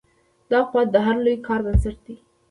[0.51, 2.15] دا قوت د هر لوی کار بنسټ دی.